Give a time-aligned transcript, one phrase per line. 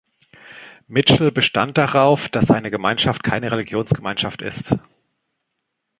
[0.87, 4.73] Mitchell bestand darauf, dass seine Gemeinschaft keine Religionsgemeinschaft ist.